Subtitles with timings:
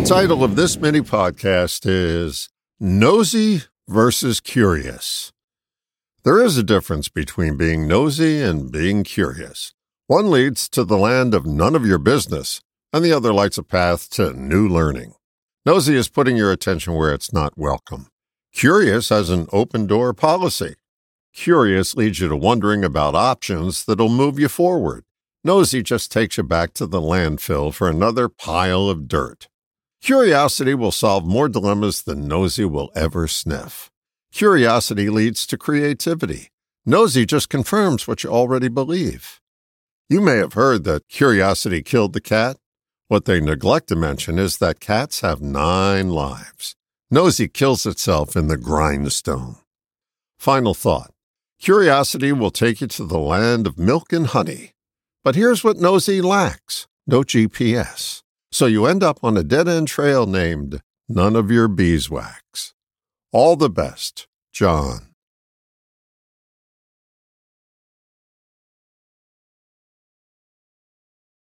[0.00, 2.48] The title of this mini podcast is
[2.80, 5.30] Nosy versus Curious.
[6.24, 9.74] There is a difference between being nosy and being curious.
[10.06, 12.62] One leads to the land of none of your business,
[12.94, 15.12] and the other lights a path to new learning.
[15.66, 18.08] Nosy is putting your attention where it's not welcome.
[18.54, 20.76] Curious has an open door policy.
[21.34, 25.04] Curious leads you to wondering about options that'll move you forward.
[25.44, 29.49] Nosy just takes you back to the landfill for another pile of dirt.
[30.00, 33.90] Curiosity will solve more dilemmas than Nosy will ever sniff.
[34.32, 36.48] Curiosity leads to creativity.
[36.86, 39.40] Nosy just confirms what you already believe.
[40.08, 42.56] You may have heard that curiosity killed the cat.
[43.08, 46.76] What they neglect to mention is that cats have nine lives.
[47.10, 49.56] Nosy kills itself in the grindstone.
[50.38, 51.12] Final thought.
[51.60, 54.72] Curiosity will take you to the land of milk and honey.
[55.22, 58.22] But here's what Nosy lacks no GPS.
[58.52, 62.74] So you end up on a dead end trail named None of Your Beeswax.
[63.32, 65.09] All the best, John.